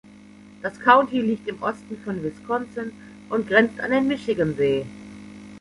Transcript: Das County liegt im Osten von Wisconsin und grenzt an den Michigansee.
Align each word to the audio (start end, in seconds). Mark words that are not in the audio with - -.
Das 0.63 0.79
County 0.79 1.21
liegt 1.21 1.47
im 1.47 1.61
Osten 1.61 1.95
von 2.03 2.23
Wisconsin 2.23 2.91
und 3.29 3.47
grenzt 3.47 3.79
an 3.79 3.91
den 3.91 4.07
Michigansee. 4.07 4.83